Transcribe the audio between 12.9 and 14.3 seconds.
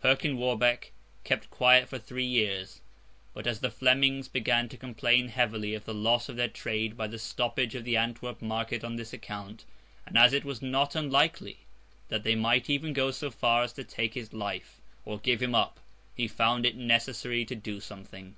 go so far as to take